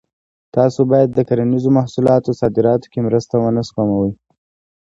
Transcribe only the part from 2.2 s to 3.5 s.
صادراتو کې مرسته